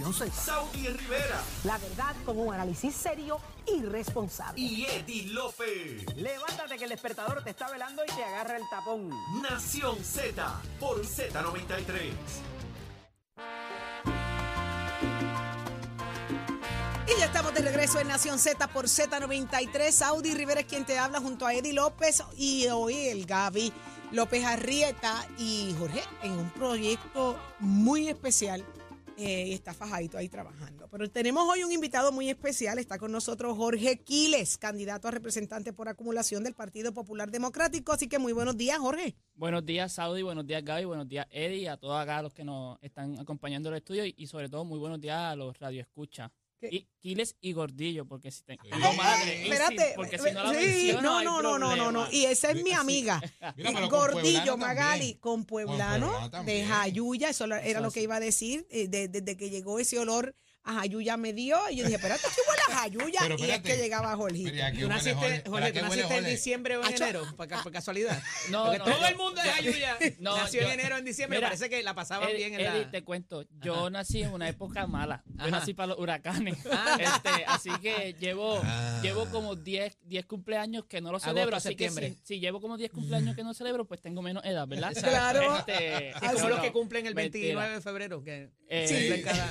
[0.00, 0.32] Nación Z.
[0.32, 4.58] Saudi Rivera La verdad con un análisis serio y responsable.
[4.58, 6.06] y Eddie Lofe.
[6.16, 9.10] Levántate que el despertador te está velando y te agarra el tapón.
[9.42, 12.12] Nación Z por Z93.
[17.06, 20.02] Y ya estamos de regreso en Nación Z por Z93.
[20.06, 23.70] Audi Rivera es quien te habla junto a Eddie López y hoy el Gaby
[24.12, 28.64] López Arrieta y Jorge en un proyecto muy especial.
[29.20, 30.88] Eh, y está fajadito ahí trabajando.
[30.90, 32.78] Pero tenemos hoy un invitado muy especial.
[32.78, 37.92] Está con nosotros Jorge Quiles, candidato a representante por acumulación del Partido Popular Democrático.
[37.92, 39.14] Así que muy buenos días, Jorge.
[39.34, 42.78] Buenos días, Saudi, buenos días, Gaby, buenos días, Eddie, a todos acá los que nos
[42.82, 46.30] están acompañando en el estudio y, y sobre todo muy buenos días a los radioescuchas.
[46.60, 46.68] ¿Qué?
[46.70, 48.58] Y Quiles y Gordillo, porque si te...
[48.62, 49.92] digo madre, y sí, Espérate.
[49.96, 52.12] porque si no la sí, menciono, no, no, no, no, no, no.
[52.12, 52.76] Y esa es mi Sí.
[52.76, 53.20] amiga.
[53.56, 55.18] Mira, pero con Gordillo, Magali, también.
[55.18, 56.64] con pueblano, de.
[56.66, 59.98] Jayuya, eso era Eso lo que iba a decir, eh, de- desde que llegó ese
[59.98, 63.20] olor a Jayuya me dio, y yo dije, espérate, ¿qué Jayuya?
[63.38, 64.50] Y es que llegaba Jorgito.
[64.78, 65.42] ¿Tú naciste, Jorge.
[65.46, 67.24] Jorge, ¿Para tú naciste en diciembre o en enero?
[67.36, 68.20] Por, ca- por casualidad.
[68.50, 71.38] No, todo el mundo de Ayuya No, nació yo- en enero, en diciembre.
[71.38, 72.90] Mira, parece que la pasaban Eddie, bien en Eddie, la...
[72.90, 73.90] te cuento, yo Ajá.
[73.90, 75.22] nací en una época mala.
[75.26, 75.50] Yo Ajá.
[75.50, 76.58] nací para los huracanes.
[76.72, 76.96] Ah.
[76.98, 79.00] Este, así que llevo, Ah.
[79.02, 81.56] llevo como 10, 10 cumpleaños que no lo Agosto, celebro.
[81.56, 82.16] Así que septiembre.
[82.24, 84.92] si, si llevo como 10 cumpleaños que no celebro, pues tengo menos edad, ¿verdad?
[84.94, 85.58] Claro.
[85.58, 87.44] Este, Es como los que cumplen el mentira.
[87.60, 89.50] 29 de febrero, que Eh, cada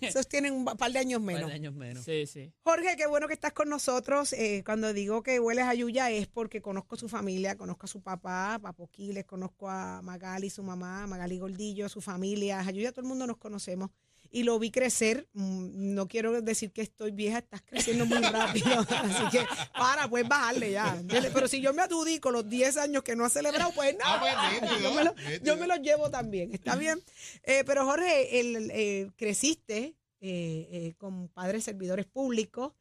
[0.00, 1.48] Esos tienen un par de años par menos.
[1.48, 2.04] de años menos.
[2.04, 2.52] Sí, sí.
[2.64, 4.34] Jorge, qué bueno que estás con nosotros.
[4.34, 8.02] Eh, cuando digo que hueles a Yuya es porque conozco su familia, conozco a su
[8.02, 12.60] papá, Papo Quiles, conozco a Magali, su mamá, Magali Gordillo, su familia.
[12.60, 13.90] Ayuya, todo el mundo nos conocemos.
[14.30, 15.26] Y lo vi crecer.
[15.32, 18.66] Mm, No quiero decir que estoy vieja, estás creciendo muy rápido.
[18.90, 21.02] Así que para, puedes bajarle ya.
[21.32, 24.00] Pero si yo me adjudico los 10 años que no ha celebrado, pues no.
[24.04, 24.78] Ah, pues, nítido,
[25.42, 26.52] yo, me lo- los llevo también.
[26.52, 27.02] ¿Está bien?
[27.44, 32.72] Eh, pero Jorge, el, eh, creciste eh, eh, con padres servidores públicos,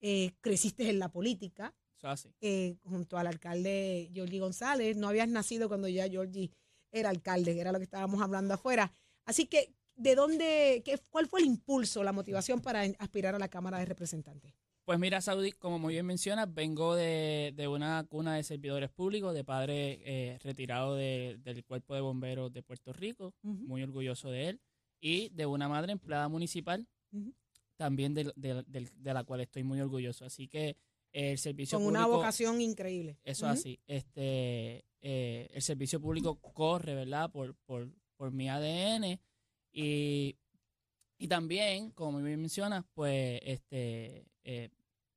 [0.00, 2.32] eh, creciste en la política así.
[2.40, 4.96] eh, junto al alcalde Georgie González.
[4.96, 6.50] No habías nacido cuando ya Georgie
[6.92, 8.92] era alcalde, que era lo que estábamos hablando afuera.
[9.24, 13.48] Así que, ¿de dónde, qué, cuál fue el impulso, la motivación para aspirar a la
[13.48, 14.54] Cámara de Representantes?
[14.84, 19.34] Pues mira, Saudi, como muy bien mencionas, vengo de, de una cuna de servidores públicos,
[19.34, 24.48] de padre eh, retirado de- del Cuerpo de Bomberos de Puerto Rico, muy orgulloso de
[24.48, 24.60] él,
[25.00, 26.86] y de una madre empleada municipal,
[27.76, 30.24] también de, de- de la cual estoy muy orgulloso.
[30.24, 30.76] Así que
[31.12, 32.04] eh, el servicio Con público...
[32.06, 33.18] una vocación increíble.
[33.24, 33.52] Eso Ujú.
[33.54, 33.80] así.
[33.86, 37.30] Este, eh, el servicio público corre, ¿verdad?
[37.30, 39.20] Por, por, por mi ADN.
[39.72, 40.36] Y,
[41.18, 44.70] y también, como bien mencionas, pues este, eh,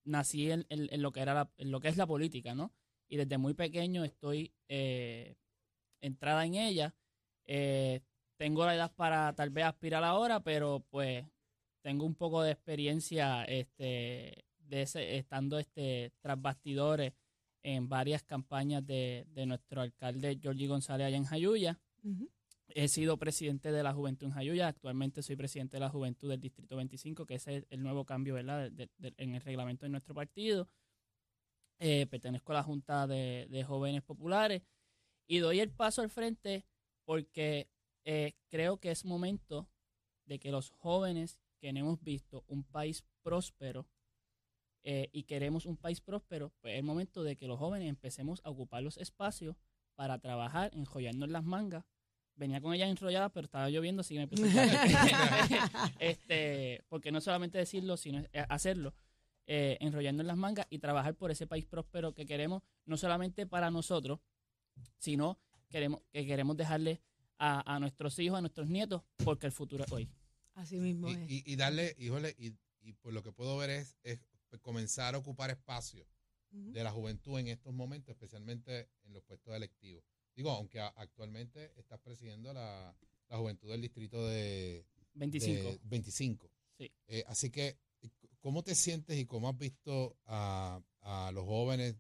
[0.04, 2.72] nací en, en- en lo que era la- en lo que es la política, ¿no?
[3.08, 5.36] Y desde muy pequeño estoy eh,
[6.00, 6.96] entrada en ella.
[7.46, 8.02] Eh,
[8.42, 11.24] tengo la edad para tal vez aspirar ahora, pero pues
[11.84, 17.14] tengo un poco de experiencia este, de ese, estando este, tras bastidores
[17.62, 21.80] en varias campañas de, de nuestro alcalde Georgie González allá en Jayuya.
[22.74, 24.70] He sido presidente de la Juventud en Jayuya.
[24.70, 28.34] Actualmente soy presidente de la Juventud del Distrito 25, que ese es el nuevo cambio
[28.34, 28.72] ¿verdad?
[28.72, 30.68] de- de- en el reglamento de nuestro partido.
[31.80, 34.64] Eh, pertenezco a la Junta de, de Jóvenes Populares
[35.28, 36.66] y doy el paso al frente
[37.06, 37.70] porque
[38.06, 39.70] eh, creo que es momento
[40.26, 43.88] de que los jóvenes que hemos visto un país próspero
[44.84, 48.42] eh, y queremos un país próspero, pues es el momento de que los jóvenes empecemos
[48.44, 49.56] a ocupar los espacios
[49.96, 51.86] para trabajar, enrollarnos las mangas.
[52.36, 54.44] Venía con ellas enrolladas, pero estaba lloviendo, así que me puse
[56.00, 58.96] este, porque no solamente decirlo, sino eh, hacerlo.
[59.46, 63.70] Eh, enrollarnos las mangas y trabajar por ese país próspero que queremos, no solamente para
[63.70, 64.20] nosotros,
[64.98, 67.02] sino queremos, que queremos dejarle
[67.44, 70.08] a, a nuestros hijos, a nuestros nietos, porque el futuro es hoy.
[70.54, 71.30] Así mismo Y, es.
[71.32, 74.20] y- y darle, híjole, y, y por lo que puedo ver es, es
[74.62, 76.06] comenzar a ocupar espacio
[76.52, 80.04] de la juventud en estos momentos, especialmente en los puestos electivos.
[80.36, 82.94] Digo, aunque a- actualmente estás presidiendo la,
[83.30, 85.70] la juventud del distrito de, 25.
[85.70, 86.52] de 25.
[86.78, 86.92] Sí.
[87.08, 87.78] Eh, así que,
[88.40, 91.96] ¿cómo te sientes y cómo has visto a, a los jóvenes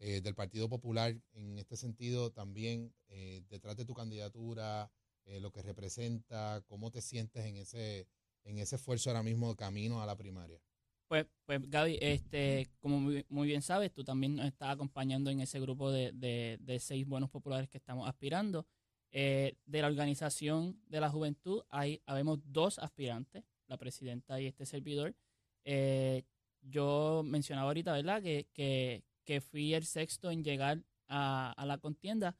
[0.00, 4.90] eh, del Partido Popular en este sentido también eh, detrás de tu candidatura,
[5.26, 8.08] eh, lo que representa, cómo te sientes en ese,
[8.42, 10.58] en ese esfuerzo ahora mismo de camino a la primaria?
[11.06, 15.40] Pues, pues Gaby, este, como muy, muy bien sabes, tú también nos estás acompañando en
[15.40, 18.66] ese grupo de, de- de seis buenos populares que estamos aspirando.
[19.12, 25.16] De la organización de la juventud, hay, habemos dos aspirantes, la presidenta y este servidor.
[26.62, 31.78] Yo mencionaba ahorita, ¿verdad?, que, que, que fui el sexto en llegar a, a la
[31.78, 32.36] contienda.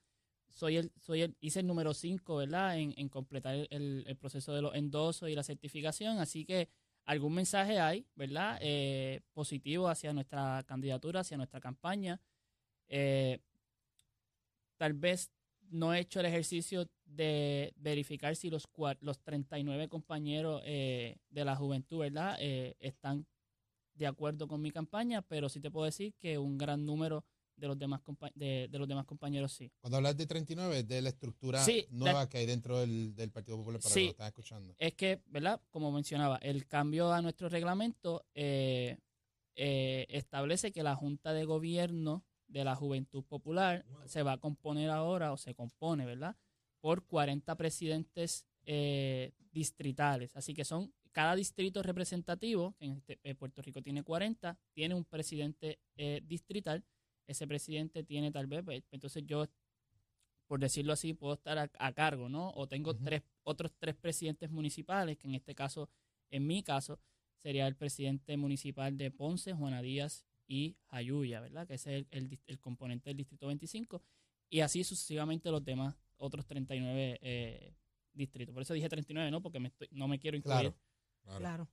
[0.48, 2.78] soy el, soy el, hice el número 5, ¿verdad?
[2.78, 6.19] En, en completar el, el- proceso de los endosos y la certificación.
[6.19, 6.69] Así que
[7.06, 8.58] algún mensaje hay, ¿verdad?
[8.62, 12.20] Eh, positivo hacia nuestra candidatura, hacia nuestra campaña.
[12.88, 13.40] Eh,
[14.76, 15.31] tal vez
[15.70, 18.69] no he hecho el ejercicio de verificar si los,
[19.00, 22.37] los 39 compañeros eh, de la juventud, ¿verdad?
[22.81, 23.26] Están
[24.00, 27.23] de acuerdo con mi campaña, pero sí te puedo decir que un gran número
[27.55, 28.00] de los demás,
[28.35, 29.70] de, de los demás compañeros sí.
[29.79, 33.14] Cuando hablas de 39, es de la estructura Sí, nueva la- que hay dentro del,
[33.14, 34.00] del Partido Popular para Sí.
[34.00, 34.75] que lo están escuchando.
[34.79, 35.61] Es que, ¿verdad?
[35.70, 38.97] Como mencionaba, el cambio a nuestro reglamento eh,
[39.55, 44.88] eh, establece que la Junta de Gobierno de la Juventud Popular se va a componer
[44.88, 46.37] ahora, o se compone, ¿verdad?
[46.81, 50.35] Por 40 presidentes eh, distritales.
[50.35, 54.94] Así que son cada distrito representativo, que en este- eh, Puerto Rico tiene 40, tiene
[54.94, 56.84] un presidente eh, distrital.
[57.26, 59.46] Ese presidente tiene tal vez, pues, entonces yo
[60.46, 62.50] por decirlo así, puedo estar a, a cargo, ¿no?
[62.56, 65.88] O tengo tres, otros tres presidentes municipales, que en este caso,
[66.30, 66.98] en mi caso,
[67.36, 71.68] sería el presidente municipal de Ponce, Juana Díaz y Jayuya, ¿verdad?
[71.68, 74.02] Que ese es el, el el componente del Distrito 25.
[74.48, 77.72] Y así sucesivamente los demás, otros 39 eh,
[78.12, 78.52] distritos.
[78.52, 79.40] Por eso dije 39, ¿no?
[79.40, 80.58] Porque me estoy- no me quiero incluir.
[80.62, 80.76] Claro.
[81.38, 81.66] Claro.
[81.66, 81.68] Claro.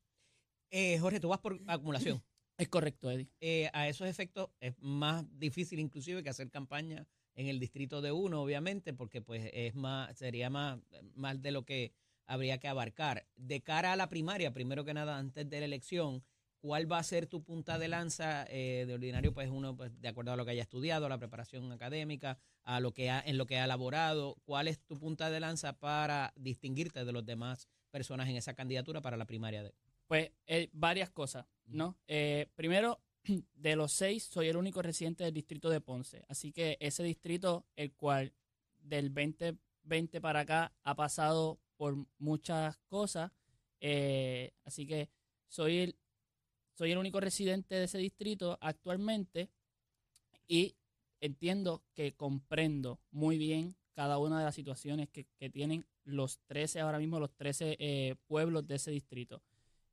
[0.72, 2.22] Eh, Jorge, tú vas por acumulación.
[2.60, 3.30] Es correcto, Eddie.
[3.40, 7.06] Eh, a esos efectos es más difícil inclusive que hacer campaña
[7.36, 10.80] en el distrito de uno, obviamente, porque pues es más, sería más,
[11.14, 11.94] más de lo que
[12.26, 13.28] habría que abarcar.
[13.36, 16.24] De cara a la primaria, primero que nada, antes de la elección,
[16.60, 18.48] ¿cuál va a ser tu punta de lanza?
[18.50, 21.20] Eh, de ordinario, pues uno, pues, de acuerdo a lo que haya estudiado, a la
[21.20, 25.30] preparación académica, a lo que ha, en lo que ha elaborado, ¿cuál es tu punta
[25.30, 29.74] de lanza para distinguirte de los demás personas en esa candidatura para la primaria de
[30.08, 31.98] Pues eh, varias cosas, ¿no?
[32.08, 33.02] Eh, primero,
[33.56, 36.24] de los seis, soy el único residente del distrito de Ponce.
[36.28, 38.34] Así que ese distrito, el cual
[38.80, 43.32] del 2020 para acá ha pasado por muchas cosas.
[43.80, 45.10] eh, así que
[45.48, 45.96] soy el,
[46.74, 49.50] soy el único residente de ese distrito actualmente
[50.48, 50.76] y
[51.20, 56.82] entiendo que comprendo muy bien cada una de las situaciones que, que tienen los 13,
[56.82, 59.42] ahora mismo los 13 eh, pueblos de ese distrito.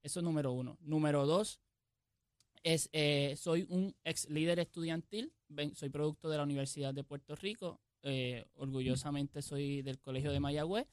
[0.02, 0.76] Eso es número uno.
[0.82, 1.58] Número dos,
[2.62, 5.32] es, eh, soy un ex líder estudiantil,
[5.72, 10.86] soy producto de la Universidad de Puerto Rico, eh, orgullosamente soy del Colegio de Mayagüez.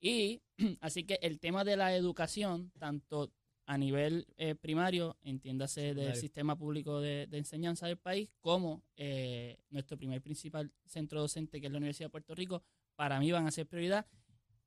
[0.00, 0.42] Y
[0.80, 3.30] así que el tema de la educación, tanto
[3.66, 9.58] a nivel eh, primario, entiéndase del sistema público de, de enseñanza del país, como eh,
[9.70, 12.62] nuestro primer principal centro docente, que es la Universidad de Puerto Rico,
[12.96, 14.06] para mí van a ser prioridad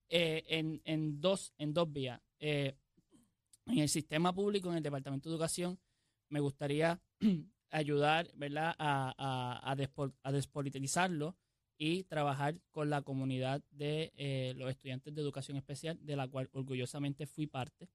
[0.09, 2.21] eh, en, en, dos, en dos vías.
[2.39, 2.75] Eh,
[3.67, 5.79] en el sistema público, en el Departamento de Educación,
[6.29, 7.01] me gustaría
[7.71, 8.75] ayudar ¿verdad?
[8.77, 11.35] A, a, a, despo- a despolitizarlo
[11.77, 16.49] y trabajar con la comunidad de eh, los estudiantes de educación especial, de la cual
[16.53, 17.89] orgullosamente fui parte.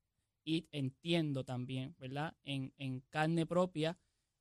[0.45, 2.35] Y entiendo también, ¿verdad?
[2.43, 3.99] En, en carne propia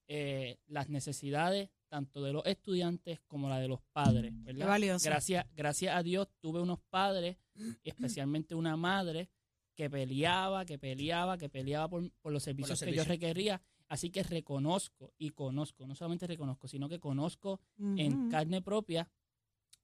[0.08, 4.68] eh, las necesidades tanto de los estudiantes como la de los padres, ¿verdad?
[4.68, 5.10] valioso.
[5.10, 7.38] Gracias, gracias a Dios tuve unos padres,
[7.84, 9.30] y especialmente una madre,
[9.76, 13.62] que peleaba, que peleaba, que peleaba por, por los servicios que yo requería.
[13.88, 19.10] Así que reconozco y conozco, no solamente reconozco, sino que conozco en carne propia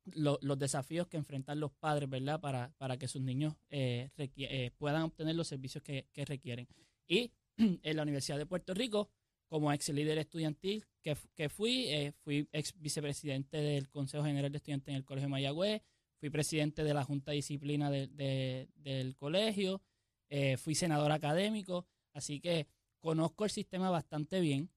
[0.06, 2.40] lo- los desafíos que enfrentan los padres, ¿verdad?
[2.40, 6.68] Para, para que sus niños eh, eh, puedan obtener los servicios que, que requieren.
[7.08, 9.10] Y en la Universidad de Puerto Rico,
[9.48, 14.58] como ex líder estudiantil que, que fui, eh, fui ex vicepresidente del Consejo General de
[14.58, 15.82] Estudiantes en el Colegio de Mayagüez,
[16.20, 19.82] fui presidente de la Junta de Disciplina de- del colegio,
[20.30, 22.68] eh, fui senador académico, así que
[23.00, 24.70] conozco el sistema bastante bien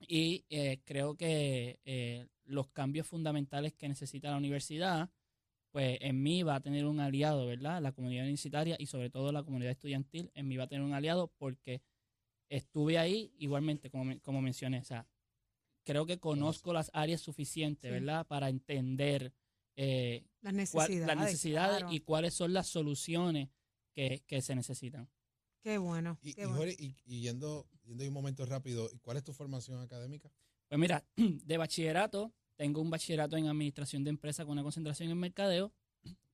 [0.00, 5.10] y eh, creo que eh, los cambios fundamentales que necesita la universidad,
[5.70, 7.80] pues en mí va a tener un aliado, ¿verdad?
[7.82, 10.92] La comunidad universitaria y sobre todo la comunidad estudiantil, en mí va a tener un
[10.94, 11.82] aliado porque
[12.48, 15.06] estuve ahí igualmente, como, como mencioné, o sea,
[15.84, 17.92] creo que conozco las áreas suficientes, Sí.
[17.92, 18.26] ¿verdad?
[18.26, 19.32] Para entender
[19.76, 21.06] eh, Las cuál- necesidades.
[21.16, 21.92] las necesidades claro.
[21.92, 23.48] y cuáles son las soluciones
[23.92, 25.08] que, que se necesitan.
[25.64, 26.18] Qué bueno.
[26.22, 26.58] Y, qué y, bueno.
[26.58, 30.30] Jorge, y- y yendo, yendo un momento rápido, ¿cuál es tu formación académica?
[30.68, 35.18] Pues mira, de bachillerato, tengo un bachillerato en administración de empresas con una concentración en
[35.18, 35.72] mercadeo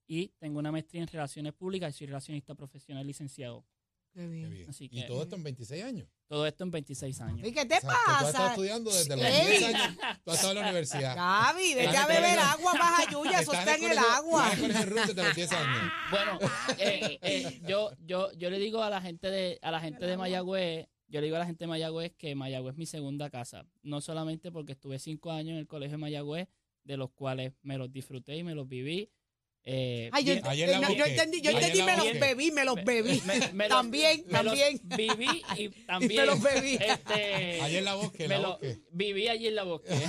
[0.09, 3.65] y tengo una maestría en relaciones públicas y soy relacionista profesional licenciado.
[4.13, 4.51] Qué Qué bien.
[4.51, 4.69] bien.
[4.71, 6.09] Así y todo esto en 26 años.
[6.27, 7.47] Todo esto en 26 años.
[7.47, 8.49] ¿Y qué te O sea, que tú has estado pasa?
[8.51, 9.59] estudiando desde los Ey.
[9.59, 9.97] 10 años.
[10.25, 11.17] Tú has estado en la universidad.
[11.17, 14.53] Gaby, vete a beber agua, baja Yuya, eso Estás está en el agua.
[14.53, 15.93] el colegio Ruth desde los 10 años.
[16.11, 16.39] Bueno,
[16.79, 20.17] eh, eh, yo, yo, yo le digo a la gente de, a la gente de
[20.17, 23.65] Mayagüez, yo le digo a la gente de Mayagüez que Mayagüez es mi segunda casa.
[23.83, 26.49] No solamente porque estuve cinco años en el colegio de Mayagüez,
[26.85, 29.11] de los cuales me los disfruté y me los viví.
[29.63, 31.11] Eh, Ay, yo, bien- Ayer la eh, no, yo busqué.
[31.11, 32.19] entendí, yo Ayer entendí, la me los busqué.
[32.19, 33.23] bebí, me los bebí.
[33.27, 34.81] me- me los- también, me los también.
[34.97, 36.79] viví y también los bebí.
[36.81, 38.81] este, Ayer la bosque, me la lo- bosque.
[38.91, 39.91] viví allí en la bosque.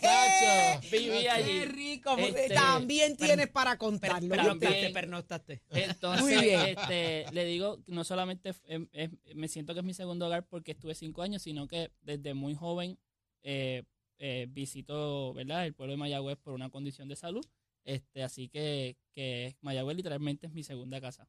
[0.00, 1.30] Chacho, viví chacho.
[1.34, 1.58] allí.
[1.60, 2.16] Qué rico.
[2.18, 4.28] Este, también tienes para contarlo.
[4.28, 4.92] pero- Pernoctaste, También.
[4.92, 5.62] pernoctaste.
[5.70, 6.60] Entonces, Muy bien.
[6.78, 8.62] este, le digo, no solamente es-
[8.92, 12.34] es- me siento que es mi segundo hogar porque estuve cinco años, sino que desde
[12.34, 12.98] muy joven
[13.42, 13.84] eh,
[14.18, 15.64] eh, visito ¿verdad?
[15.66, 17.44] el pueblo de Mayagüez por una condición de salud.
[17.88, 21.26] Este, así que, que Mayagüez literalmente es mi segunda casa.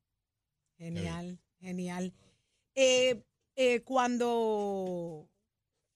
[0.78, 2.14] Genial, genial.
[2.76, 3.24] Eh,
[3.56, 5.30] eh, cuando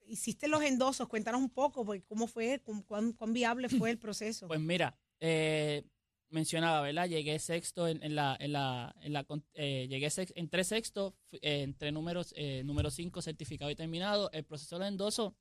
[0.05, 3.99] hiciste los endosos, cuéntanos un poco, pues, cómo fue, cu- cuán, cuán viable fue el
[3.99, 4.47] proceso.
[4.47, 5.83] Pues mira, eh,
[6.29, 7.09] mencionaba, ¿verdad?
[7.09, 11.63] Llegué sexto en, en la, en la, en la, eh, llegué sex- entré sexto, eh,
[11.63, 14.31] entre números, eh, número 5 certificado y terminado.
[14.31, 15.35] El proceso de endoso,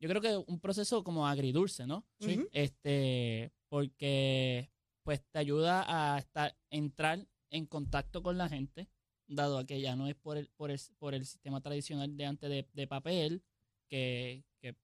[0.00, 2.04] yo creo que un proceso como agridulce, ¿no?
[2.18, 2.46] Sí.
[2.52, 4.70] Este, porque
[5.02, 8.88] pues te ayuda a estar, entrar en contacto con la gente,
[9.28, 12.26] dado a que ya no es por el, por el, por el sistema tradicional de
[12.26, 13.42] antes de, de papel,
[13.88, 14.74] que, que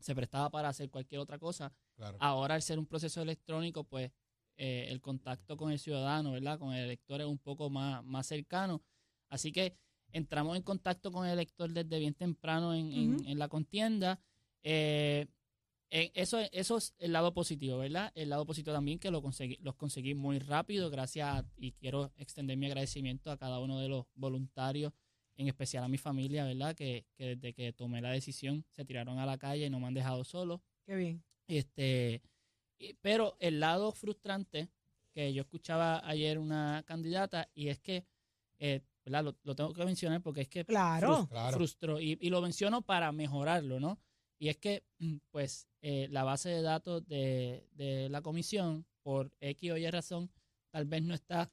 [0.00, 1.72] se prestaba para hacer cualquier otra cosa.
[1.96, 2.16] Claro.
[2.20, 4.12] Ahora, al ser un proceso electrónico, pues
[4.56, 6.58] eh, el contacto con el ciudadano, ¿verdad?
[6.58, 8.82] Con el elector es un poco más, más cercano.
[9.30, 9.76] Así que
[10.12, 14.20] entramos en contacto con el elector desde bien temprano en, en- la contienda.
[14.62, 15.26] Eh,
[15.90, 18.10] eso, eso es el lado positivo, ¿verdad?
[18.14, 22.10] El lado positivo también que lo conseguí, los conseguí muy rápido, gracias a- y quiero
[22.16, 24.92] extender mi agradecimiento a cada uno de los voluntarios,
[25.36, 26.74] en especial a mi familia, ¿verdad?
[26.74, 29.86] Que, que desde que tomé la decisión se tiraron a la calle y no me
[29.86, 30.62] han dejado solo.
[30.86, 31.22] Qué bien.
[31.46, 32.22] Este,
[32.78, 34.68] y- pero el lado frustrante
[35.12, 38.04] que yo escuchaba ayer una candidata y es que,
[38.58, 39.24] eh, ¿verdad?
[39.24, 41.26] Lo, lo tengo que mencionar porque es que Claro.
[41.28, 41.56] Claro.
[41.56, 43.98] frustró y, y lo menciono para mejorarlo, ¿no?
[44.44, 49.32] Y es que, mm, pues, eh, la base de datos de, de la comisión, por
[49.40, 50.30] X o Y razón,
[50.70, 51.50] tal vez no está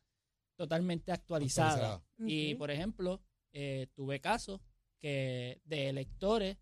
[0.57, 1.93] totalmente actualizada.
[1.93, 2.03] Actualizada.
[2.27, 3.21] Y, por ejemplo,
[3.53, 4.59] eh, tuve casos
[4.99, 6.57] que de electores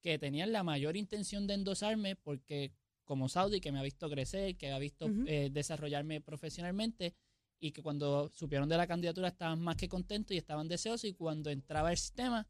[0.00, 2.72] que tenían la mayor intención de endosarme porque
[3.04, 7.14] como Saudi, que me ha visto crecer, que ha visto eh, desarrollarme profesionalmente
[7.60, 11.12] y que cuando supieron de la candidatura estaban más que contentos y estaban deseosos y
[11.12, 12.48] cuando entraba el sistema,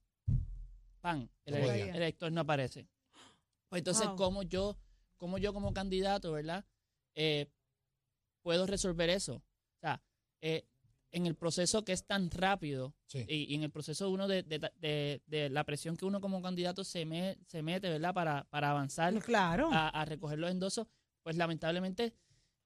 [1.01, 1.29] ¡pam!
[1.45, 2.87] El elector no aparece.
[3.69, 4.17] Pues entonces, Wow.
[4.17, 4.79] como yo,
[5.17, 6.65] como yo como candidato, ¿verdad?
[7.15, 7.51] Eh,
[8.43, 9.37] puedo resolver eso.
[9.37, 10.03] O sea,
[10.41, 10.67] eh,
[11.13, 13.25] en el proceso que es tan rápido Sí.
[13.29, 16.43] y, y en el proceso uno de, de- de- de la presión que uno como
[16.43, 18.13] candidato se, me- se mete, ¿verdad?
[18.13, 19.71] Para, para avanzar Claro.
[19.73, 20.87] a, a recoger los endosos,
[21.23, 22.13] pues lamentablemente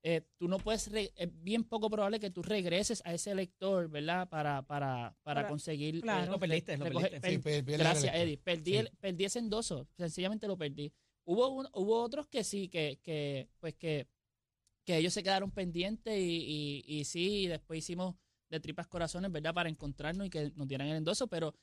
[0.02, 3.88] eh, tú no puedes, re- es bien poco probable que tú regreses a ese elector,
[3.88, 4.28] ¿verdad?
[4.28, 5.96] Para, para, para Para- conseguir...
[5.96, 6.32] eh, claro.
[6.32, 7.30] Lo perdiste, lo recoger- perdiste.
[7.30, 8.14] Sí, per- Gracias.
[8.14, 8.38] Eddie.
[8.38, 8.76] Perdí, Sí.
[8.78, 9.86] el- perdí ese endoso.
[9.96, 10.92] Sencillamente lo perdí.
[11.24, 14.06] Hubo, un- hubo otros que sí, que, que pues que,
[14.84, 18.14] que ellos se quedaron pendientes y, y, y sí, después hicimos
[18.48, 19.52] de tripas corazones, ¿verdad?
[19.54, 21.54] Para encontrarnos y que nos dieran el endoso, pero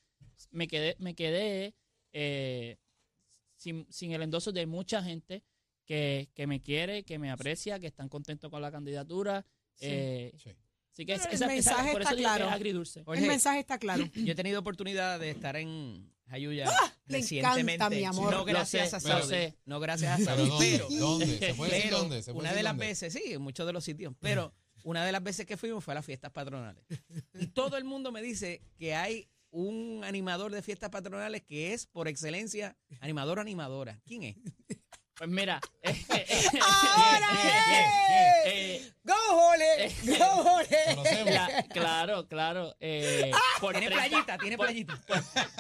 [0.52, 1.74] me quedé, me quedé
[2.14, 2.78] eh,
[3.56, 5.44] sin, sin el endoso de mucha gente
[5.88, 9.44] que, que me quiere, que me aprecia, que están contentos con la candidatura.
[9.80, 10.52] Eh, Sí.
[10.92, 12.46] así que Pero el esa- esa- mensaje por está eso claro.
[12.48, 13.04] es agridulce.
[13.04, 14.04] Jorge, el mensaje está claro.
[14.16, 16.94] yo he tenido oportunidad de estar en Jayuya ¡Ah!
[17.08, 17.74] Me recientemente.
[17.76, 18.34] encanta, mi amor.
[18.34, 19.28] No gracias a Saudi.
[19.30, 19.58] sé.
[19.66, 20.50] No gracias a Saudi.
[20.50, 20.68] ¿dónde?
[20.78, 21.26] Pero, ¿Dónde?
[21.40, 22.22] ¿Se puede decir pero dónde?
[22.22, 22.86] ¿Se puede una decir de las dónde?
[22.88, 24.54] veces, sí, en muchos de los sitios, pero
[24.84, 26.84] una de las veces que fuimos fue a las fiestas patronales.
[27.40, 31.86] Y todo el mundo me dice que hay un animador de fiestas patronales que es
[31.88, 34.02] por excelencia animador o animadora.
[34.06, 34.36] ¿Quién es?
[35.18, 37.84] Pues mira, ¡Ahora eh,
[38.46, 38.54] es!
[38.54, 39.92] eh, ¡Go, Jole!
[40.20, 41.66] ¡Go, Jole!
[41.70, 42.76] Claro, claro.
[42.80, 45.02] eh, por Tiene 30 playita, tiene por- playita.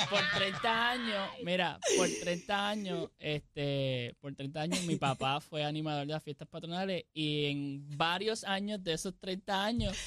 [0.09, 6.05] por 30 años, mira, por 30 años, este, por 30 años mi papá fue animador
[6.05, 9.97] de las fiestas patronales y en varios años de esos 30 años,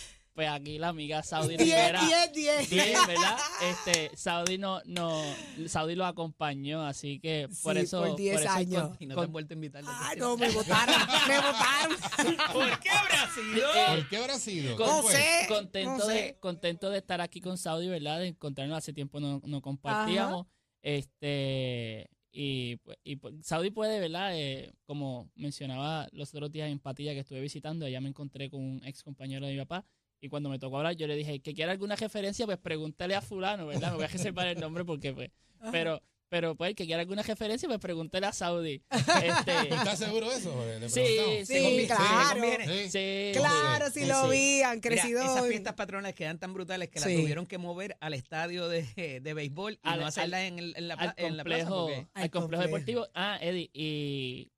[0.40, 2.70] pues aquí la amiga Saudi 10, Rivera 10, 10.
[2.70, 3.36] 10, ¿verdad?
[3.70, 5.22] Este, Saudi no, no,
[5.66, 8.00] Saudi lo acompañó, así que por Sí, eso.
[8.02, 8.82] por 10 eso años.
[8.88, 9.84] con- Y no te con- han vuelto a invitar.
[9.86, 10.94] Ah, no, me votaron,
[11.28, 11.96] me votaron.
[12.54, 13.68] ¿Por qué habrá sido?
[13.96, 14.76] ¿Por qué habrá sido?
[14.76, 16.12] Con- ¿Qué No sé, contento, no sé.
[16.14, 18.20] de, contento de estar aquí con Saudi, ¿verdad?
[18.20, 20.46] De encontrarnos hace tiempo no, no compartíamos.
[20.82, 24.30] Este y, pues- y pues, Saudi puede, ¿verdad?
[24.38, 28.62] Eh, como mencionaba los otros días en Patilla que estuve visitando, allá me encontré con
[28.62, 29.84] un ex compañero de mi papá.
[30.20, 33.22] Y cuando me tocó hablar, yo le dije, que quiera alguna referencia, pues pregúntale a
[33.22, 33.90] fulano, ¿verdad?
[33.90, 35.30] Me voy a reservar el nombre porque, pues,
[35.72, 38.82] pero, Pero pues, el que quiera alguna referencia, pues pregúntele a Saudi.
[39.24, 40.52] Este, ¿Estás seguro de eso?
[40.52, 40.78] Jorge?
[40.78, 41.48] Le Sí, preguntamos.
[41.48, 42.64] Sí, claro.
[42.66, 42.90] Sí.
[42.90, 44.30] sí, Claro, Sí, si sí, lo sí.
[44.30, 45.22] vi, han Mira, crecido.
[45.22, 47.08] esas fiestas patronales quedan tan brutales que Sí.
[47.12, 50.74] las tuvieron que mover al estadio de, de béisbol y Al- no hacerlas en, el-
[50.76, 51.64] en la, al pla- en la plaza.
[51.64, 52.62] complejo, porque- Al complejo.
[52.62, 53.08] deportivo.
[53.14, 54.50] Ah, Eddie, y,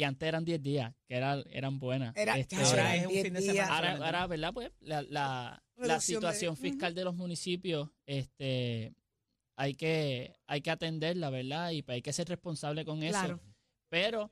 [0.00, 2.16] y antes eran 10 días, que eran, eran buenas.
[2.16, 3.96] Era, Este, ahora es un 10 fin de semana.
[4.06, 4.52] ahora, ¿verdad?
[4.54, 8.94] Pues la, la, la Reducción de- situación fiscal de los municipios, este,
[9.56, 11.70] hay que, hay que atenderla, ¿verdad?
[11.72, 13.18] Y pues hay que ser responsable con eso.
[13.18, 13.40] Claro.
[13.90, 14.30] Pero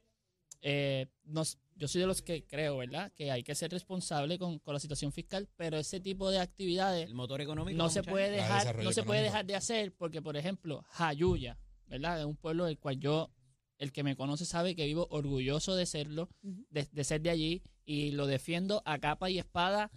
[0.63, 3.13] eh, nos, yo soy de los que creo, ¿verdad?
[3.15, 7.07] Que hay que ser responsable con, con la situación fiscal, pero ese tipo de actividades
[7.07, 7.77] el motor económico.
[7.77, 12.19] no se puede dejar no se puede dejar de hacer porque por ejemplo Jayuya verdad
[12.21, 13.31] es un pueblo del cual yo
[13.79, 17.63] el que me conoce sabe que vivo orgulloso de serlo de, de ser de allí
[17.85, 19.91] y lo defiendo a capa y espada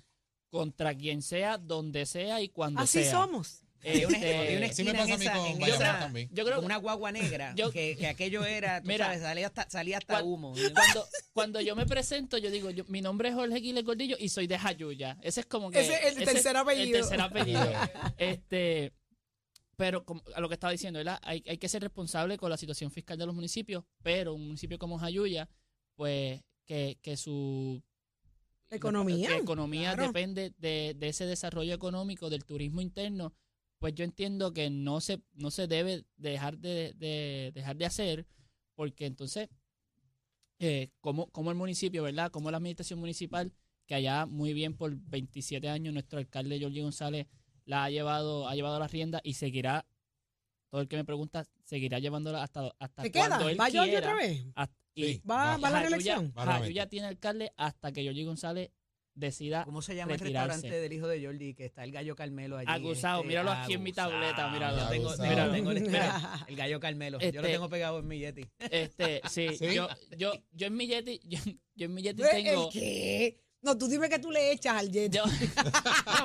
[0.50, 3.64] contra quien sea donde sea y cuando Así sea somos.
[3.84, 4.08] Una, Este,
[4.58, 6.30] una Así me esquina pasa a mí con esa- también.
[6.32, 9.48] yo creo con una guagua negra, Yo- que, que aquello era, tú Mira, sabes, salía
[9.48, 10.54] hasta, salía hasta cuan- humo.
[10.54, 14.30] cuando cuando yo me presento yo digo yo- mi nombre es Jorge Quiles Gordillo y
[14.30, 16.98] soy de Jayuya ese es como que Ese es el tercer apellido.
[17.00, 17.72] el tercer apellido
[18.18, 18.94] Este,
[19.82, 21.18] pero como, a lo que estaba diciendo, ¿verdad?
[21.24, 24.78] Hay, hay que ser responsable con la situación fiscal de los municipios, pero un municipio
[24.78, 25.50] como Jayuya,
[25.96, 27.82] pues que, que su
[28.70, 30.06] Economía, que economía claro.
[30.14, 33.34] depende de, de ese desarrollo económico, del turismo interno,
[33.80, 38.28] pues yo entiendo que no se, no se debe dejar de, de- dejar de hacer,
[38.76, 39.50] porque entonces,
[40.60, 42.30] eh, como, como el municipio, ¿verdad?
[42.30, 43.52] Como la administración municipal,
[43.88, 47.26] que allá muy bien por 27 años nuestro alcalde Jorge González
[47.66, 49.86] la ha llevado, ha llevado la rienda y seguirá,
[50.70, 53.52] todo el que me pregunta, seguirá llevándola hasta, hasta ¿Te cuando queda?
[53.52, 53.98] él ¿Va quiera.
[54.00, 54.46] otra vez?
[54.56, 55.22] hasta- y Sí.
[55.30, 56.34] ¿Va, va a la reelección?
[56.34, 58.72] Jayuya tiene alcalde hasta que Jorge González
[59.14, 61.54] decida ¿Cómo se llama el restaurante del hijo de Jordi?
[61.54, 62.70] Que está el gallo Carmelo allí.
[62.70, 64.78] Aguzado, este, míralo aquí en mi tableta, míralo.
[64.80, 65.52] Yo tengo, Aguzado.
[65.54, 66.46] tengo- el, Mira.
[66.48, 67.20] el gallo Carmelo.
[67.20, 68.46] Yo lo Este- tengo pegado en mi Yeti.
[68.60, 69.74] Este, sí, ¿Sí?
[69.74, 69.88] Yo,
[70.18, 71.40] yo, yo en mi Yeti, yo,
[71.76, 72.70] yo en mi Yeti ¿El tengo.
[72.70, 73.40] qué?
[73.64, 75.12] No, tú dime que tú le echas al jet.
[75.14, 75.48] yo- de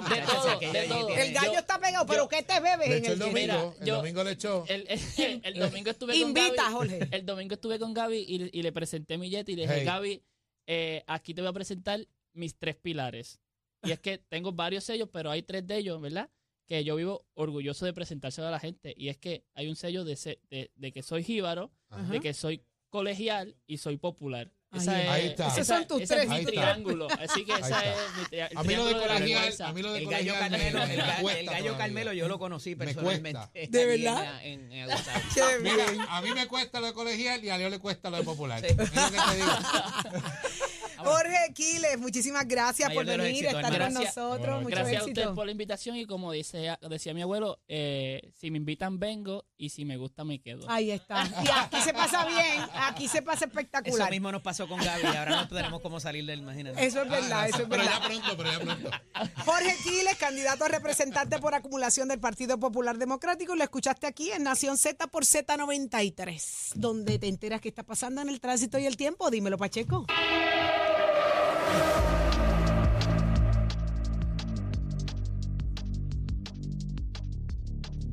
[0.02, 1.06] muchachos, todo, aquello de allí todo.
[1.06, 3.18] tiene- el gallo Yo- está pegado, pero yo- ¿qué te bebes en el el jet?
[3.18, 4.64] domingo, Mira, el yo- domingo le echó.
[4.68, 6.72] el, el- el domingo estuve con Invita, Gaby.
[6.74, 7.08] Jorge.
[7.12, 9.84] El domingo estuve con Gaby y, y le presenté mi Yeti y le dije, Hey.
[9.84, 10.22] Gaby,
[10.66, 12.00] eh, aquí te voy a presentar
[12.32, 13.38] mis tres pilares.
[13.82, 16.30] Y es que tengo varios sellos, pero hay tres de ellos, ¿verdad?
[16.66, 18.94] Que yo vivo orgulloso de presentárselo a la gente.
[18.96, 22.10] Y es que hay un sello de, se- de, de que soy jíbaro, Ajá.
[22.10, 24.50] de que soy colegial y soy popular.
[24.72, 25.04] Ahí Esa es.
[25.06, 25.46] es, Ahí está.
[25.48, 26.24] Esos son tus ese tres.
[26.24, 26.50] Es mi Ahí está.
[26.50, 27.08] triángulo.
[27.20, 27.94] Así que Ahí esa está.
[27.94, 30.94] es mi A mí lo de colegial, a mí lo de El gallo Carmelo, me
[30.94, 31.78] el, ga- cuesta el gallo todavía.
[31.78, 33.40] Carmelo yo lo conocí Me personalmente.
[33.70, 34.40] ¿De verdad?
[34.44, 34.88] En, en
[35.62, 36.04] Mira, bien.
[36.08, 38.60] a mí me cuesta lo de colegial y a Leo le cuesta lo de popular.
[38.60, 38.66] Sí.
[38.66, 38.90] Es lo que
[39.30, 39.52] te digo.
[41.06, 44.38] Jorge Quiles, muchísimas gracias Mayor por venir, éxitos, estar con nosotros.
[44.40, 44.62] Gracias.
[44.62, 48.50] Mucho Gracias a usted por la invitación y como dice, decía mi abuelo, eh, si
[48.50, 50.69] me invitan vengo y si me gusta me quedo.
[50.71, 51.25] Ahí está.
[51.45, 54.10] Y aquí se pasa bien, aquí se pasa Eso espectacular.
[54.10, 55.06] mismo nos pasó con Gaby.
[55.16, 56.84] Ahora no tenemos cómo salir del imagínate.
[56.84, 58.00] Eso es verdad, Ah, eso es pero verdad.
[58.00, 58.90] ya pronto, pero ya pronto.
[59.45, 63.54] Jorge Quiles, candidato a representante por acumulación del Partido Popular Democrático.
[63.54, 68.28] Lo escuchaste aquí en Nación Z por Z93, donde te enteras qué está pasando en
[68.28, 69.30] el tránsito y el tiempo.
[69.30, 70.06] Dímelo, Pacheco.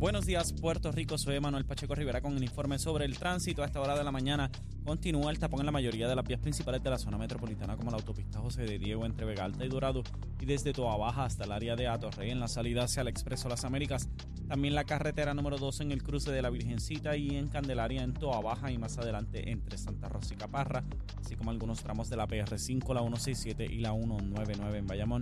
[0.03, 1.17] Buenos días, Puerto Rico.
[1.17, 3.63] Soy Manuel Pacheco Rivera con el informe sobre el tránsito.
[3.63, 4.51] A esta hora de la mañana
[4.83, 7.89] continúa el tapón en la mayoría de las vías principales de la zona metropolitana, como
[7.89, 10.03] la autopista José de Diego entre Vega Alta y Dorado,
[10.41, 13.47] y desde Toa Baja hasta el área de Atorrey en la salida hacia el Expreso
[13.47, 14.09] Las Américas.
[14.49, 18.13] También la carretera número 2 en el cruce de la Virgencita y en Candelaria en
[18.13, 20.83] Toa Baja y más adelante entre Santa Rosa y Caparra,
[21.21, 25.21] así como algunos tramos de la PR5, la 167 y la 199 en Bayamón.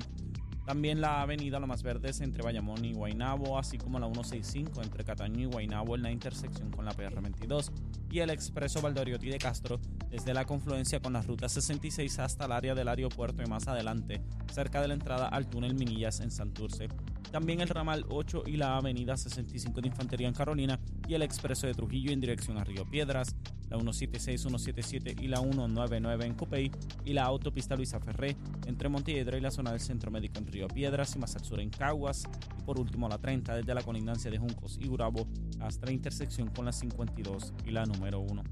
[0.65, 5.41] También la avenida Lomas Verdes entre Bayamón y Guaynabo, así como la 165 entre Cataño
[5.41, 7.71] y Guaynabo en la intersección con la PR22
[8.12, 12.52] y el expreso Valdoriotti de Castro desde la confluencia con la ruta 66 hasta el
[12.52, 14.21] área del aeropuerto y más adelante,
[14.52, 16.89] cerca de la entrada al túnel Minillas en Santurce.
[17.32, 21.65] También el ramal 8 y la avenida 65 de Infantería en Carolina y el expreso
[21.65, 23.36] de Trujillo en dirección a Río Piedras,
[23.71, 26.71] la 176, 177 y la 199 en Copey
[27.05, 28.36] y la autopista Luisa Ferré
[28.67, 31.62] entre Montelledra y la zona del Centro Médico en Río Piedras y más al sur
[31.62, 32.25] en Caguas
[32.60, 35.25] y por último la 30 desde la colindancia de Juncos y Gurabo
[35.62, 38.43] hasta la intersección con la 52 y la número 1.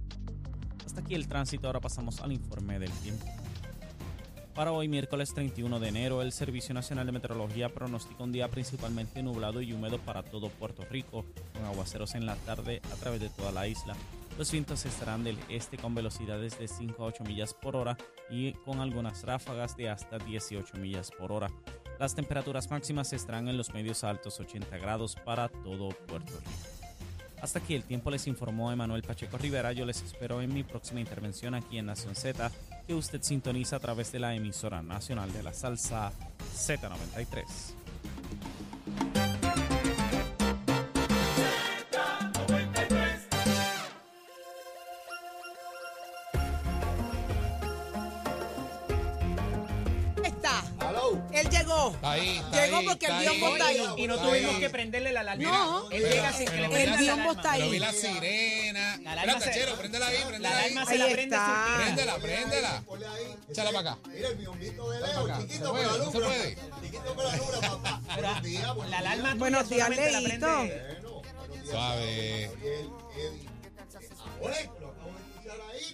[0.85, 3.25] Hasta aquí el tránsito, ahora pasamos al informe del tiempo.
[4.55, 9.21] Para hoy, miércoles 31 de enero, el Servicio Nacional de Meteorología pronostica un día principalmente
[9.21, 13.29] nublado y húmedo para todo Puerto Rico, con aguaceros en la tarde a través de
[13.29, 13.95] toda la isla.
[14.39, 17.97] Los vientos estarán del este con velocidades de 5 a 8 millas por hora
[18.29, 21.49] y con algunas ráfagas de hasta 18 millas por hora.
[21.99, 26.51] Las temperaturas máximas estarán en los medios altos 80 grados para todo Puerto Rico.
[27.41, 29.73] Hasta aquí el tiempo les informó Emanuel Pacheco Rivera.
[29.73, 32.49] Yo les espero en mi próxima intervención aquí en Nación Z,
[32.87, 36.13] que usted sintoniza a través de la emisora nacional de la salsa
[36.55, 37.88] Z93.
[55.23, 55.51] La alarma.
[55.51, 55.91] No.
[55.91, 56.03] El
[56.91, 57.31] la biombo alarma.
[57.31, 57.59] está ahí.
[57.61, 58.97] Pero vi la sirena.
[59.03, 60.63] La alarma Chero, préndela ahí, La préndela ahí.
[60.71, 61.37] alarma se Ahí la prende.
[61.83, 62.83] Préndela, préndela.
[63.49, 63.97] Échala para acá.
[64.09, 65.37] Mira el biombito de Para Leo, acá.
[65.41, 66.55] chiquito ¿Se con la.
[66.81, 68.01] Chiquito con la luz, papá.
[68.15, 70.67] Buenos días, buenos La alarma Buenos días, la Leito.
[71.69, 72.51] Suave.
[74.41, 74.55] Ahora,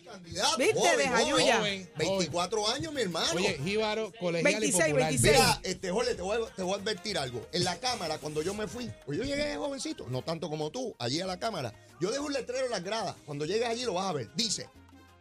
[0.01, 0.58] candidato.
[0.58, 0.73] ¿Viste?
[0.79, 1.12] Joven, De joven.
[1.12, 1.58] Jayuya.
[1.58, 3.31] Joven, 24 años, mi hermano.
[3.36, 5.10] Oye, Jíbaro, colegial 26, y popular.
[5.10, 5.34] 26.
[5.34, 7.47] Mira, este, Jorge, te voy, a, te voy a advertir algo.
[7.51, 10.95] En la cámara, cuando yo me fui, pues yo llegué jovencito, no tanto como tú,
[10.99, 11.73] allí a la cámara.
[12.01, 13.15] Yo dejo un letrero en las gradas.
[13.25, 14.29] Cuando llegues allí lo vas a ver.
[14.36, 14.67] Dice,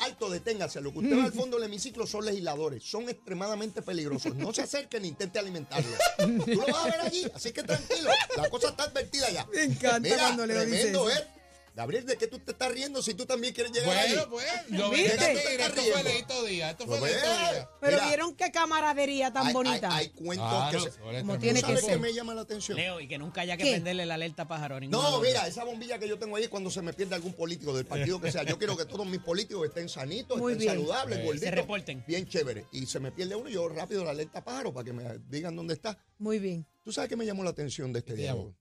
[0.01, 0.81] alto, deténgase.
[0.81, 2.83] Lo que usted ve al fondo del hemiciclo son legisladores.
[2.83, 4.35] Son extremadamente peligrosos.
[4.35, 5.99] No se acerque ni intente alimentarlos.
[6.19, 8.11] Tú lo vas a ver allí, así que tranquilo.
[8.37, 9.47] La cosa está advertida ya.
[9.47, 11.11] Me encanta Mira, cuando.
[11.11, 11.27] ¿eh?
[11.75, 14.15] Gabriel, ¿de qué tú te estás riendo si tú también quieres llegar allí?
[14.15, 15.03] Bueno, pues, yo ¿Viste?
[15.05, 16.03] vi que ¿Te estás esto fue?
[16.05, 16.71] Leito Díaz.
[16.71, 17.69] Esto fue Pues, Leito Díaz.
[17.81, 19.97] Pero Mira, vieron qué camaradería tan hay- bonita.
[19.97, 20.97] Hay, cuentos Claro, que se...
[20.99, 21.95] sobre Como tiene ¿Tú que sabes ser.
[21.95, 22.77] qué me llama la atención?
[22.79, 23.71] Leo, y que nunca haya que ¿Qué?
[23.73, 24.77] prenderle la alerta pájaro.
[24.77, 27.17] a de No, mira, esa bombilla que yo tengo ahí es cuando se me pierde
[27.17, 28.45] algún político del partido que sea.
[28.45, 30.79] Yo quiero que todos mis políticos estén sanitos, Muy estén bien.
[30.79, 31.25] saludables, Sí.
[31.25, 31.49] gorditos.
[31.49, 32.05] Se reporten.
[32.07, 32.67] Bien chévere.
[32.71, 35.57] Y se me pierde uno y yo rápido la alerta pájaro para que me digan
[35.57, 35.99] dónde está.
[36.19, 36.65] Muy bien.
[36.85, 38.55] ¿Tú sabes qué me llamó la atención de este ¿Qué te diálogo?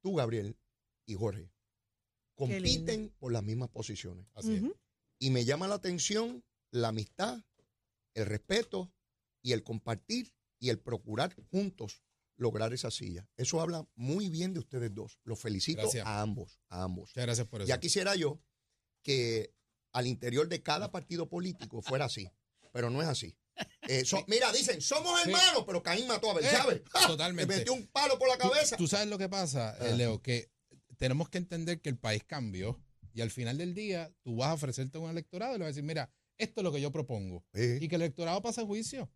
[0.00, 0.56] Tú, Gabriel
[1.04, 1.50] y Jorge,
[2.38, 4.26] compiten por las mismas posiciones.
[4.34, 4.62] Así es.
[5.18, 7.40] Y me llama la atención la amistad,
[8.14, 8.92] el respeto
[9.42, 12.02] y el compartir y el procurar juntos
[12.36, 13.28] lograr esa silla.
[13.36, 15.18] Eso habla muy bien de ustedes dos.
[15.24, 16.06] Los felicito Gracias.
[16.06, 17.10] a ambos, a ambos.
[17.10, 17.68] Muchas gracias por eso.
[17.68, 18.40] Ya quisiera yo
[19.02, 19.52] que
[19.92, 22.30] al interior de cada partido político fuera así,
[22.72, 23.36] pero no es así.
[23.88, 25.30] Eh, so- mira, dicen, somos Sí.
[25.30, 26.84] hermanos, pero Caín mató a Abel, Eh,
[27.16, 27.52] totalmente.
[27.52, 28.76] Le metió un palo por la cabeza.
[28.76, 29.96] Tú, sabes lo que pasa, eh.
[29.96, 30.48] Leo, que
[30.98, 32.78] tenemos que entender que el país cambió
[33.14, 35.68] y al final del día tú vas a ofrecerte a un electorado y le vas
[35.68, 37.44] a decir, mira, esto es lo que yo propongo.
[37.54, 37.78] Sí.
[37.80, 39.10] Y que el electorado pase a juicio.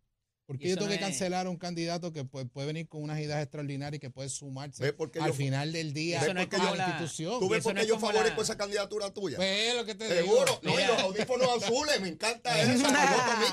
[0.45, 3.17] Porque yo tengo no que cancelar a un candidato que puede, puede venir con unas
[3.21, 6.33] ideas extraordinarias y que puede sumarse ¿Ves por qué al yo- final del día Eso
[6.33, 7.39] no es a como la la- institución.
[7.39, 9.37] ¿Tú ves eso por qué yo favorezco la- esa candidatura tuya?
[9.37, 10.59] Pues lo que te Seguro.
[10.61, 10.75] digo.
[10.75, 12.85] No, y los audífonos azules, me encanta eso.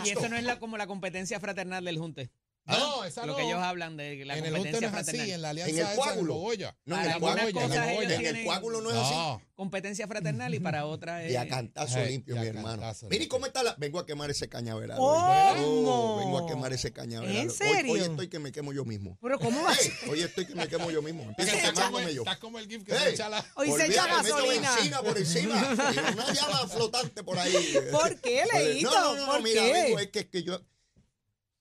[0.04, 2.32] Y eso no es la, como la competencia fraternal del Junte.
[2.78, 3.36] No, esa Lo no.
[3.36, 5.30] que ellos hablan de la en el no competencia es así, fraternal.
[5.30, 6.34] en la alianza En el coágulo.
[6.34, 6.76] Bogoya.
[6.84, 9.14] No, en Para el coágulo, en el- en el coágulo no es así.
[9.14, 9.42] No.
[9.54, 11.32] Competencia fraternal y para otra es...
[11.32, 12.68] Y a cantazo Eh, limpio, y a mi hermano.
[12.80, 13.36] cantazo Mira, ¿y limpio.
[13.36, 13.74] cómo está la...?
[13.78, 14.96] Vengo a quemar ese cañaveral.
[14.96, 15.10] ¿Cómo?
[15.12, 15.84] hoy.
[15.86, 17.36] Oh, vengo a quemar ese cañaveral.
[17.36, 17.92] ¿En Hoy- serio?
[17.92, 19.18] Hoy, estoy que me quemo yo mismo.
[19.20, 20.08] Pero ¿cómo va a Ey, ser?
[20.08, 21.22] hoy estoy que me quemo yo mismo.
[21.28, 22.22] Empiezo Estás como, quemándome yo.
[22.22, 22.98] estás como el GIF que Ey.
[22.98, 23.44] se echa la...
[23.56, 25.02] Hoy se echa gasolina.
[25.02, 25.54] por encima.
[26.14, 27.52] Una llama flotante por ahí.
[27.92, 28.90] ¿Por qué, Leito?
[28.90, 30.60] No, no, no, ¿Por mira, es es que yo...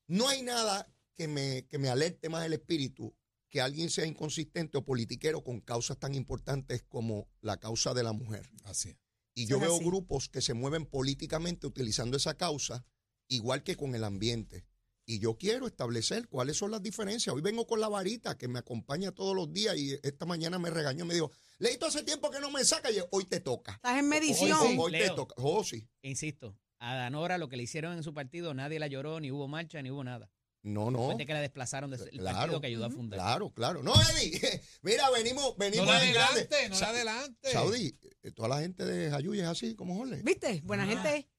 [0.07, 0.87] No hay nada
[1.19, 3.13] que me, que me alerte más el espíritu
[3.49, 8.13] que alguien sea inconsistente o politiquero con causas tan importantes como la causa de la
[8.13, 8.49] mujer.
[8.63, 8.97] Así.
[9.33, 9.83] Y Eso yo es veo así.
[9.83, 12.85] grupos que se mueven políticamente utilizando esa causa,
[13.27, 14.65] igual que con el ambiente.
[15.05, 17.35] Y yo quiero establecer cuáles son las diferencias.
[17.35, 20.69] Hoy vengo con la varita que me acompaña todos los días y esta mañana me
[20.69, 23.41] regañó y me dijo, Leito, hace tiempo que no me saca y yo, hoy te
[23.41, 23.73] toca.
[23.73, 24.57] Estás en Hoy, medición.
[24.61, 25.15] hoy- hoy te Leo.
[25.15, 25.35] toca.
[25.37, 25.85] Oh, sí.
[26.01, 29.49] Insisto, a Danora lo que le hicieron en su partido, nadie la lloró, ni hubo
[29.49, 30.31] marcha, ni hubo nada.
[30.61, 30.99] No, no.
[30.99, 32.37] Después de que la desplazaron del Claro.
[32.37, 33.19] partido que ayudó a fundar.
[33.19, 33.81] Claro, claro.
[33.83, 34.61] No, Eddie.
[34.81, 36.19] Mira, venimos, venimos No la grande.
[36.19, 37.51] adelante, no la Sa- adelante.
[37.51, 40.21] Saudi, eh, toda la gente de Jayuya es así como Jorge.
[40.23, 40.61] ¿Viste?
[40.65, 41.29] Buena gente.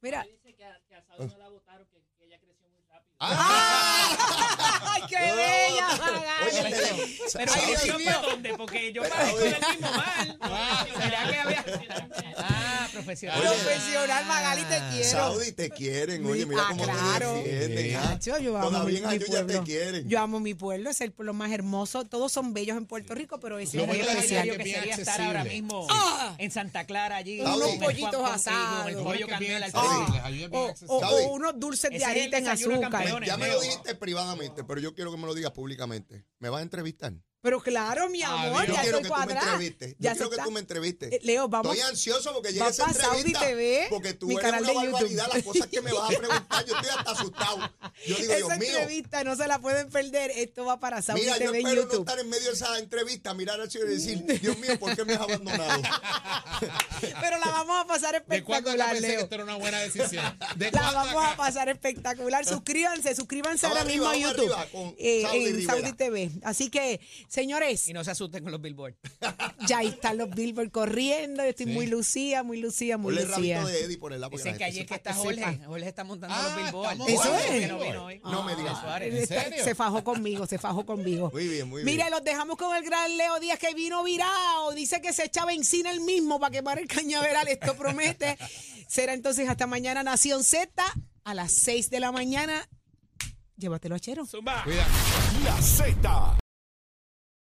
[0.00, 0.22] Mira.
[0.22, 3.16] dice que a, que a Saudi no la votaron, que, que ella creció muy rápido.
[3.18, 4.80] ¡Ah!
[4.94, 5.88] ¡Ay, qué bella,
[6.46, 10.38] Oye, te- Pero Saudi, creció para dónde, porque yo parezco del mismo mal.
[11.02, 11.64] ¿Será que había?
[12.36, 13.40] Ah, profesional.
[13.40, 15.08] Oye, Profesional, Magali, te quiero.
[15.10, 17.32] Saudi te quieren, oye, mira Ah, cómo claro.
[17.42, 18.20] te defienden.
[18.20, 18.30] Sí.
[18.30, 18.38] ah.
[18.40, 20.08] Yo amo Todavía mi, en mi te quieren.
[20.08, 22.04] Yo amo mi pueblo, es el pueblo más hermoso.
[22.04, 24.40] Todos son bellos en Puerto Rico, pero ese Lo es de especial.
[24.48, 26.34] Jayuya que sería estar ahora mismo Ah.
[26.38, 27.40] en Santa Clara allí.
[27.40, 28.88] Unos el pollitos asados.
[28.88, 32.90] El Lo pollo candela O, o- o unos dulces de el arita en azúcar.
[32.90, 33.28] campeones.
[33.28, 36.24] Ya me lo dijiste privadamente, pero yo quiero que me lo digas públicamente.
[36.38, 37.12] ¿Me vas a entrevistar?
[37.40, 38.66] Pero claro, mi amor.
[38.66, 39.52] Yo ya quiero estoy que tú me cuadrada.
[39.52, 39.90] entrevistes.
[39.90, 41.12] Yo Ya quiero que tú me entrevistes.
[41.12, 41.72] Eh, Leo, vamos.
[41.76, 43.40] Estoy ansioso porque llegue esa entrevista.
[43.40, 44.92] TV, porque tú mi eres canal una de YouTube.
[44.92, 46.64] barbaridad las cosas que me vas a preguntar.
[46.66, 47.56] Yo estoy hasta asustado.
[48.06, 48.68] Yo digo, Esa Dios mío.
[48.70, 50.32] entrevista no se la pueden perder.
[50.32, 52.00] Esto va para Saudi Mira, yo TV en espero no YouTube.
[52.08, 55.04] estar en medio de esa entrevista, mirar al cielo y decir, Dios mío, ¿por qué
[55.04, 55.82] me has abandonado?
[57.20, 59.20] Pero la vamos a pasar ¿De cuándo la espectacular, que Leo.
[59.20, 60.38] esto era una buena decisión?
[60.56, 61.36] ¿De La vamos a acá?
[61.36, 62.44] pasar espectacular.
[62.44, 64.52] Suscríbanse, suscríbanse Vamos ahora mismo a arriba, YouTube.
[64.52, 65.72] arriba con eh, Saudi en Rivera.
[65.72, 66.30] Saudi TV.
[66.42, 68.96] Así que Señores, Y no se asusten con los billboards.
[69.68, 71.42] ya ahí están los Billboard corriendo.
[71.44, 71.72] Yo estoy Sí.
[71.72, 73.56] muy lucía, muy lucía, muy Ponle el lucía.
[73.58, 74.30] rabito de Eddie por el lado.
[74.36, 75.60] Dicen que ayer que está Jorge.
[75.66, 76.56] Jorge está montando Ah, los
[76.96, 77.08] billboards.
[77.08, 77.68] Eso es.
[77.68, 78.20] no vino hoy.
[78.24, 78.78] No me digas.
[79.62, 81.30] Se fajó conmigo, se fajó conmigo.
[81.32, 82.10] Muy bien, muy Mire, bien.
[82.10, 84.72] los dejamos con el gran Leo Díaz que vino virado.
[84.72, 87.46] Dice que se echa benzina el mismo para quemar el cañaveral.
[87.48, 88.38] Esto promete.
[88.88, 90.70] Será entonces hasta mañana Nación Z
[91.24, 92.66] a las 6 de la mañana.
[93.58, 94.24] Llévatelo a Chero.
[94.24, 94.62] Zumba.
[94.64, 94.86] Cuida.
[95.44, 96.38] La Z